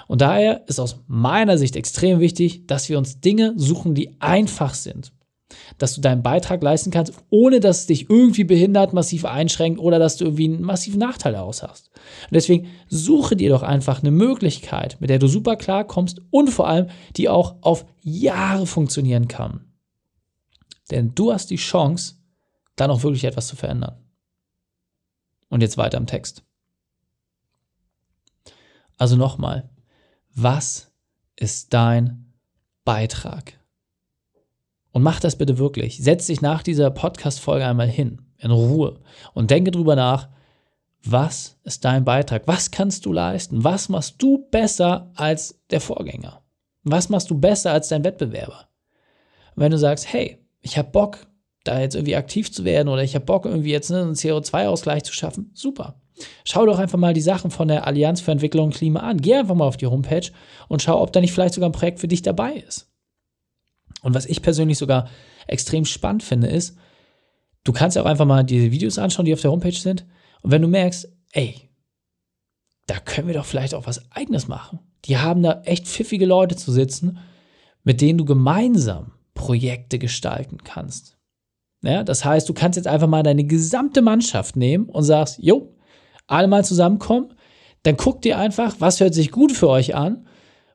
Und 0.07 0.21
daher 0.21 0.66
ist 0.69 0.80
aus 0.80 1.00
meiner 1.07 1.59
Sicht 1.59 1.76
extrem 1.76 2.21
wichtig, 2.21 2.66
dass 2.66 2.88
wir 2.88 2.99
uns 2.99 3.21
Dinge 3.21 3.54
suchen, 3.57 3.95
die 3.95 4.21
einfach 4.21 4.75
sind. 4.75 5.12
Dass 5.78 5.95
du 5.95 6.00
deinen 6.00 6.23
Beitrag 6.23 6.62
leisten 6.62 6.90
kannst, 6.90 7.12
ohne 7.30 7.61
dass 7.61 7.80
es 7.80 7.87
dich 7.87 8.09
irgendwie 8.09 8.45
behindert, 8.45 8.92
massiv 8.92 9.25
einschränkt 9.25 9.80
oder 9.80 9.99
dass 9.99 10.16
du 10.16 10.25
irgendwie 10.25 10.49
einen 10.49 10.62
massiven 10.62 11.00
Nachteil 11.00 11.33
daraus 11.33 11.62
hast. 11.62 11.90
Und 12.25 12.35
deswegen 12.35 12.69
suche 12.88 13.37
dir 13.37 13.50
doch 13.50 13.62
einfach 13.62 14.00
eine 14.00 14.11
Möglichkeit, 14.11 14.97
mit 15.00 15.11
der 15.11 15.19
du 15.19 15.26
super 15.26 15.57
klarkommst 15.57 16.23
und 16.30 16.50
vor 16.50 16.69
allem, 16.69 16.88
die 17.16 17.28
auch 17.28 17.57
auf 17.62 17.85
Jahre 18.02 18.66
funktionieren 18.66 19.28
kann. 19.28 19.66
Denn 20.90 21.14
du 21.14 21.33
hast 21.33 21.50
die 21.50 21.57
Chance, 21.57 22.14
dann 22.76 22.90
auch 22.90 23.02
wirklich 23.02 23.25
etwas 23.25 23.47
zu 23.47 23.57
verändern. 23.57 23.97
Und 25.49 25.62
jetzt 25.62 25.76
weiter 25.76 25.99
im 25.99 26.07
Text. 26.07 26.45
Also 28.97 29.16
nochmal, 29.16 29.71
was 30.35 30.90
ist 31.37 31.73
dein 31.73 32.35
Beitrag? 32.85 33.60
Und 34.93 35.03
mach 35.03 35.21
das 35.21 35.37
bitte 35.37 35.59
wirklich. 35.59 35.99
Setz 36.03 36.27
dich 36.27 36.41
nach 36.41 36.63
dieser 36.63 36.91
Podcast-Folge 36.91 37.65
einmal 37.65 37.89
hin, 37.89 38.23
in 38.39 38.51
Ruhe, 38.51 38.99
und 39.35 39.51
denke 39.51 39.71
drüber 39.71 39.97
nach, 39.97 40.29
was 41.03 41.59
ist 41.65 41.85
dein 41.85 42.05
Beitrag? 42.05 42.43
Was 42.47 42.71
kannst 42.71 43.07
du 43.07 43.13
leisten? 43.13 43.65
Was 43.65 43.89
machst 43.89 44.21
du 44.21 44.47
besser 44.51 45.11
als 45.15 45.61
der 45.71 45.81
Vorgänger? 45.81 46.43
Was 46.83 47.09
machst 47.09 47.31
du 47.31 47.39
besser 47.39 47.73
als 47.73 47.89
dein 47.89 48.05
Wettbewerber? 48.05 48.69
Und 49.55 49.63
wenn 49.63 49.73
du 49.73 49.79
sagst, 49.79 50.13
hey, 50.13 50.39
ich 50.61 50.77
habe 50.77 50.91
Bock, 50.91 51.27
da 51.65 51.81
jetzt 51.81 51.95
irgendwie 51.95 52.17
aktiv 52.17 52.51
zu 52.53 52.65
werden 52.65 52.89
oder 52.89 53.03
ich 53.03 53.15
habe 53.15 53.25
Bock, 53.25 53.45
irgendwie 53.45 53.71
jetzt 53.71 53.91
ne, 53.91 54.01
einen 54.01 54.15
CO2-Ausgleich 54.15 55.05
zu 55.05 55.13
schaffen, 55.13 55.51
super. 55.55 56.01
Schau 56.45 56.67
doch 56.67 56.79
einfach 56.79 56.99
mal 56.99 57.15
die 57.15 57.21
Sachen 57.21 57.51
von 57.51 57.69
der 57.69 57.87
Allianz 57.87 58.21
für 58.21 58.33
Entwicklung 58.33 58.67
und 58.67 58.75
Klima 58.75 59.01
an. 59.01 59.19
Geh 59.19 59.37
einfach 59.37 59.55
mal 59.55 59.67
auf 59.67 59.77
die 59.77 59.87
Homepage 59.87 60.31
und 60.69 60.83
schau, 60.83 61.01
ob 61.01 61.13
da 61.13 61.21
nicht 61.21 61.33
vielleicht 61.33 61.55
sogar 61.55 61.69
ein 61.69 61.75
Projekt 61.75 62.01
für 62.01 62.09
dich 62.09 62.23
dabei 62.23 62.55
ist. 62.55 62.91
Und 64.03 64.15
was 64.15 64.27
ich 64.27 64.43
persönlich 64.43 64.79
sogar 64.79 65.09
extrem 65.47 65.85
spannend 65.85 66.23
finde, 66.23 66.49
ist, 66.49 66.77
du 67.65 67.73
kannst 67.73 67.99
auch 67.99 68.07
einfach 68.07 68.27
mal 68.27 68.45
diese 68.45 68.71
Videos 68.71 68.99
anschauen, 68.99 69.27
die 69.27 69.35
auf 69.35 69.41
der 69.41 69.51
Homepage 69.51 69.73
sind. 69.73 70.07
Und 70.43 70.51
wenn 70.51 70.63
du 70.63 70.69
merkst, 70.69 71.09
ey, 71.33 71.71
da 72.87 72.99
können 72.99 73.29
wir 73.29 73.35
doch 73.35 73.45
vielleicht 73.45 73.75
auch 73.75 73.87
was 73.87 74.11
Eigenes 74.11 74.49
machen. 74.49 74.81
Die 75.05 75.19
haben 75.19 75.43
da 75.43 75.63
echt 75.65 75.87
pfiffige 75.87 76.27
Leute 76.27 76.57
zu 76.57 76.73
sitzen, 76.73 77.19
mit 77.85 78.01
denen 78.01 78.19
du 78.19 78.25
gemeinsam 78.25 79.13
Projekte 79.35 79.99
gestalten 79.99 80.59
kannst. 80.65 81.17
Ja, 81.83 82.05
das 82.05 82.25
heißt, 82.25 82.49
du 82.49 82.53
kannst 82.53 82.77
jetzt 82.77 82.89
einfach 82.89 83.07
mal 83.07 83.23
deine 83.23 83.45
gesamte 83.45 84.03
Mannschaft 84.03 84.57
nehmen 84.57 84.87
und 84.87 85.03
sagst, 85.03 85.39
jo, 85.41 85.75
alle 86.27 86.49
mal 86.49 86.65
zusammenkommen, 86.65 87.35
dann 87.85 87.97
guckt 87.97 88.27
ihr 88.27 88.37
einfach, 88.37 88.77
was 88.81 89.01
hört 89.01 89.15
sich 89.15 89.31
gut 89.31 89.53
für 89.53 89.69
euch 89.69 89.95
an, 89.95 90.27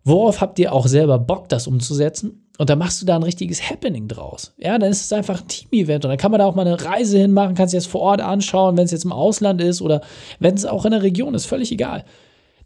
worauf 0.04 0.42
habt 0.42 0.58
ihr 0.58 0.74
auch 0.74 0.88
selber 0.88 1.20
Bock, 1.20 1.48
das 1.50 1.68
umzusetzen 1.68 2.45
und 2.58 2.70
dann 2.70 2.80
machst 2.80 3.02
du 3.02 3.06
da 3.06 3.16
ein 3.16 3.24
richtiges 3.24 3.70
Happening 3.70 4.08
draus. 4.08 4.54
Ja, 4.58 4.78
dann 4.78 4.92
ist 4.92 5.04
es 5.04 5.14
einfach 5.14 5.42
ein 5.42 5.48
Team-Event 5.48 6.06
und 6.06 6.10
dann 6.10 6.18
kann 6.18 6.32
man 6.32 6.40
da 6.40 6.46
auch 6.46 6.56
mal 6.56 6.66
eine 6.66 6.84
Reise 6.84 7.18
hinmachen, 7.18 7.56
kannst 7.56 7.74
du 7.74 7.78
jetzt 7.78 7.88
vor 7.88 8.02
Ort 8.02 8.22
anschauen, 8.22 8.78
wenn 8.78 8.86
es 8.86 8.92
jetzt 8.92 9.06
im 9.06 9.12
Ausland 9.12 9.62
ist 9.62 9.82
oder 9.82 10.02
wenn 10.40 10.56
es 10.56 10.66
auch 10.66 10.86
in 10.86 10.92
der 10.92 11.04
Region 11.04 11.34
ist, 11.34 11.46
völlig 11.46 11.72
egal. 11.72 12.06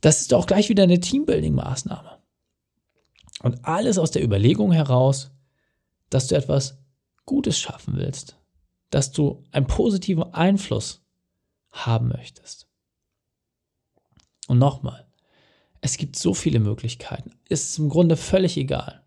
Das 0.01 0.21
ist 0.21 0.31
doch 0.31 0.45
gleich 0.45 0.69
wieder 0.69 0.83
eine 0.83 0.99
Teambuilding-Maßnahme. 0.99 2.19
Und 3.41 3.65
alles 3.65 3.97
aus 3.97 4.11
der 4.11 4.23
Überlegung 4.23 4.71
heraus, 4.71 5.31
dass 6.09 6.27
du 6.27 6.35
etwas 6.35 6.77
Gutes 7.25 7.59
schaffen 7.59 7.95
willst, 7.95 8.37
dass 8.89 9.11
du 9.11 9.43
einen 9.51 9.67
positiven 9.67 10.33
Einfluss 10.33 11.05
haben 11.71 12.09
möchtest. 12.09 12.67
Und 14.47 14.57
nochmal, 14.57 15.07
es 15.81 15.97
gibt 15.97 16.15
so 16.17 16.33
viele 16.33 16.59
Möglichkeiten. 16.59 17.31
Es 17.47 17.69
ist 17.69 17.79
im 17.79 17.89
Grunde 17.89 18.17
völlig 18.17 18.57
egal. 18.57 19.03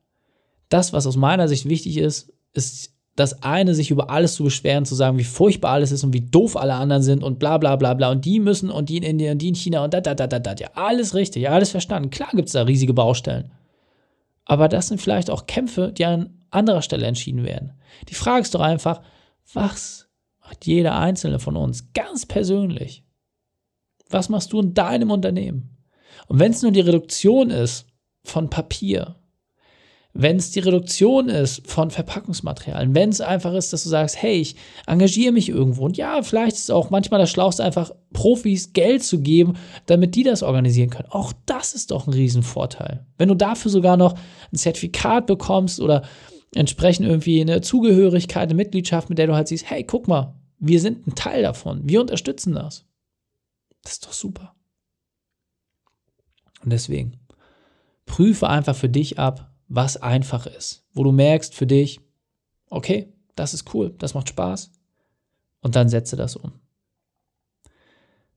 Das, 0.72 0.92
was 0.92 1.06
aus 1.06 1.16
meiner 1.16 1.48
Sicht 1.48 1.68
wichtig 1.68 1.98
ist, 1.98 2.32
ist 2.54 2.94
das 3.14 3.42
eine, 3.42 3.74
sich 3.74 3.90
über 3.90 4.08
alles 4.08 4.34
zu 4.34 4.44
beschweren, 4.44 4.86
zu 4.86 4.94
sagen, 4.94 5.18
wie 5.18 5.24
furchtbar 5.24 5.72
alles 5.72 5.92
ist 5.92 6.02
und 6.02 6.14
wie 6.14 6.22
doof 6.22 6.56
alle 6.56 6.74
anderen 6.74 7.02
sind 7.02 7.22
und 7.22 7.38
bla 7.38 7.58
bla 7.58 7.76
bla 7.76 7.92
bla 7.92 8.10
und 8.10 8.24
die 8.24 8.40
müssen 8.40 8.70
und 8.70 8.88
die 8.88 8.96
in 8.96 9.02
Indien 9.02 9.32
und 9.32 9.42
die 9.42 9.48
in 9.48 9.54
China 9.54 9.84
und 9.84 9.92
da 9.92 10.00
da 10.00 10.14
da 10.14 10.26
da 10.26 10.38
da. 10.38 10.54
Ja, 10.54 10.70
alles 10.74 11.14
richtig, 11.14 11.50
alles 11.50 11.70
verstanden. 11.70 12.08
Klar 12.08 12.30
gibt 12.32 12.48
es 12.48 12.54
da 12.54 12.62
riesige 12.62 12.94
Baustellen. 12.94 13.52
Aber 14.46 14.68
das 14.68 14.88
sind 14.88 15.00
vielleicht 15.00 15.28
auch 15.28 15.46
Kämpfe, 15.46 15.92
die 15.92 16.06
an 16.06 16.38
anderer 16.50 16.80
Stelle 16.80 17.06
entschieden 17.06 17.44
werden. 17.44 17.74
Die 18.08 18.14
Frage 18.14 18.42
ist 18.42 18.54
doch 18.54 18.60
einfach, 18.60 19.02
was 19.52 20.08
macht 20.40 20.66
jeder 20.66 20.98
einzelne 20.98 21.38
von 21.38 21.56
uns 21.56 21.92
ganz 21.92 22.24
persönlich? 22.24 23.04
Was 24.08 24.30
machst 24.30 24.54
du 24.54 24.60
in 24.60 24.72
deinem 24.72 25.10
Unternehmen? 25.10 25.76
Und 26.28 26.38
wenn 26.38 26.52
es 26.52 26.62
nur 26.62 26.72
die 26.72 26.80
Reduktion 26.80 27.50
ist 27.50 27.86
von 28.24 28.48
Papier, 28.48 29.16
wenn 30.14 30.36
es 30.36 30.50
die 30.50 30.60
Reduktion 30.60 31.28
ist 31.28 31.66
von 31.66 31.90
Verpackungsmaterialien, 31.90 32.94
wenn 32.94 33.08
es 33.08 33.20
einfach 33.20 33.54
ist, 33.54 33.72
dass 33.72 33.84
du 33.84 33.88
sagst, 33.88 34.20
hey, 34.20 34.34
ich 34.34 34.56
engagiere 34.86 35.32
mich 35.32 35.48
irgendwo 35.48 35.84
und 35.84 35.96
ja, 35.96 36.22
vielleicht 36.22 36.56
ist 36.56 36.64
es 36.64 36.70
auch 36.70 36.90
manchmal 36.90 37.20
das 37.20 37.30
Schlauste, 37.30 37.64
einfach 37.64 37.92
Profis 38.12 38.74
Geld 38.74 39.02
zu 39.02 39.20
geben, 39.20 39.54
damit 39.86 40.14
die 40.14 40.22
das 40.22 40.42
organisieren 40.42 40.90
können. 40.90 41.08
Auch 41.10 41.32
das 41.46 41.74
ist 41.74 41.90
doch 41.90 42.06
ein 42.06 42.12
Riesenvorteil. 42.12 43.06
Wenn 43.16 43.28
du 43.28 43.34
dafür 43.34 43.70
sogar 43.70 43.96
noch 43.96 44.14
ein 44.52 44.56
Zertifikat 44.56 45.26
bekommst 45.26 45.80
oder 45.80 46.02
entsprechend 46.54 47.06
irgendwie 47.06 47.40
eine 47.40 47.62
Zugehörigkeit, 47.62 48.44
eine 48.44 48.54
Mitgliedschaft, 48.54 49.08
mit 49.08 49.18
der 49.18 49.28
du 49.28 49.34
halt 49.34 49.48
siehst, 49.48 49.70
hey, 49.70 49.84
guck 49.84 50.08
mal, 50.08 50.34
wir 50.58 50.80
sind 50.80 51.06
ein 51.06 51.14
Teil 51.14 51.42
davon, 51.42 51.80
wir 51.84 52.00
unterstützen 52.02 52.52
das. 52.52 52.84
Das 53.82 53.94
ist 53.94 54.06
doch 54.06 54.12
super. 54.12 54.54
Und 56.62 56.70
deswegen, 56.70 57.18
prüfe 58.04 58.48
einfach 58.48 58.76
für 58.76 58.88
dich 58.88 59.18
ab, 59.18 59.51
was 59.74 59.96
einfach 59.96 60.44
ist, 60.44 60.84
wo 60.92 61.02
du 61.02 61.12
merkst 61.12 61.54
für 61.54 61.66
dich, 61.66 61.98
okay, 62.68 63.10
das 63.36 63.54
ist 63.54 63.72
cool, 63.72 63.94
das 63.96 64.12
macht 64.12 64.28
Spaß 64.28 64.70
und 65.62 65.76
dann 65.76 65.88
setze 65.88 66.14
das 66.14 66.36
um. 66.36 66.52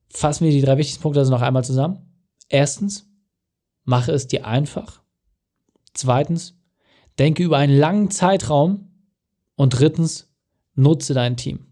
Fassen 0.08 0.46
wir 0.46 0.52
die 0.52 0.62
drei 0.62 0.78
wichtigsten 0.78 1.02
Punkte 1.02 1.20
also 1.20 1.34
noch 1.34 1.42
einmal 1.42 1.66
zusammen. 1.66 2.00
Erstens, 2.48 3.10
mache 3.84 4.14
es 4.14 4.28
dir 4.28 4.48
einfach. 4.48 5.02
Zweitens, 5.94 6.58
denke 7.20 7.44
über 7.44 7.58
einen 7.58 7.78
langen 7.78 8.12
Zeitraum. 8.12 8.92
Und 9.58 9.72
drittens, 9.72 10.34
nutze 10.76 11.14
dein 11.14 11.36
Team. 11.36 11.68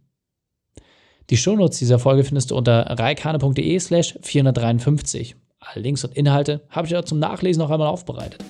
Die 1.29 1.37
Shownotes 1.37 1.79
dieser 1.79 1.99
Folge 1.99 2.25
findest 2.25 2.51
du 2.51 2.57
unter 2.57 2.81
reikane.de 2.81 3.79
slash 3.79 4.17
453. 4.21 5.37
Alle 5.59 5.81
Links 5.81 6.03
und 6.03 6.15
Inhalte 6.15 6.65
habe 6.69 6.87
ich 6.87 6.95
auch 6.97 7.05
zum 7.05 7.19
Nachlesen 7.19 7.61
noch 7.61 7.71
einmal 7.71 7.87
aufbereitet. 7.87 8.43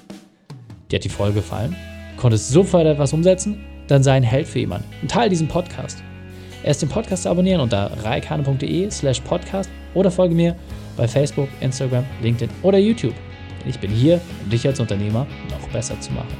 Dir 0.89 0.97
hat 0.97 1.03
die 1.03 1.09
Folge 1.09 1.35
gefallen? 1.35 1.75
Konntest 2.17 2.49
sofort 2.49 2.85
etwas 2.85 3.13
umsetzen? 3.13 3.63
Dann 3.87 4.03
sei 4.03 4.13
ein 4.13 4.23
Held 4.23 4.47
für 4.47 4.59
jemanden 4.59 4.87
und 5.01 5.11
teile 5.11 5.29
diesen 5.29 5.47
Podcast. 5.47 6.03
Erst 6.63 6.81
den 6.81 6.89
Podcast 6.89 7.27
abonnieren 7.27 7.61
unter 7.61 7.91
reikane.de 8.03 8.89
slash 8.89 9.19
podcast 9.21 9.69
oder 9.93 10.09
folge 10.09 10.33
mir 10.33 10.55
bei 10.95 11.07
Facebook, 11.07 11.49
Instagram, 11.59 12.05
LinkedIn 12.21 12.49
oder 12.61 12.77
YouTube. 12.77 13.15
Denn 13.61 13.69
ich 13.69 13.79
bin 13.79 13.91
hier, 13.91 14.21
um 14.43 14.49
dich 14.49 14.65
als 14.65 14.79
Unternehmer 14.79 15.27
noch 15.49 15.67
besser 15.69 15.99
zu 15.99 16.11
machen. 16.13 16.37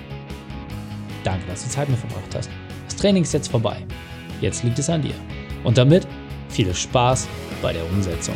Danke, 1.24 1.46
dass 1.48 1.64
du 1.64 1.70
Zeit 1.70 1.90
mit 1.90 1.98
verbracht 1.98 2.36
hast. 2.36 2.50
Das 2.86 2.96
Training 2.96 3.24
ist 3.24 3.34
jetzt 3.34 3.50
vorbei. 3.50 3.78
Jetzt 4.42 4.64
liegt 4.64 4.80
es 4.80 4.90
an 4.90 5.02
dir. 5.02 5.16
Und 5.64 5.78
damit 5.78 6.08
viel 6.50 6.74
Spaß 6.74 7.28
bei 7.62 7.74
der 7.74 7.84
Umsetzung. 7.92 8.36